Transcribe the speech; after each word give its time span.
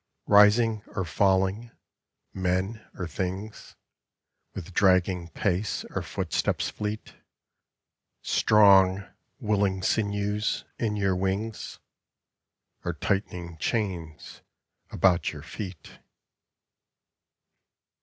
Rising 0.25 0.81
or 0.87 1.05
falling? 1.05 1.69
Men 2.33 2.83
or 2.95 3.07
things? 3.07 3.75
With 4.55 4.73
dragging 4.73 5.27
pace 5.27 5.85
or 5.91 6.01
footsteps 6.01 6.71
fleet? 6.71 7.13
Strong, 8.23 9.07
willing 9.39 9.83
sinews 9.83 10.63
in 10.79 10.95
your 10.95 11.15
wings? 11.15 11.77
Or 12.83 12.93
tightening 12.93 13.59
chains 13.59 14.41
about 14.89 15.31
your 15.33 15.43
feet? 15.43 15.99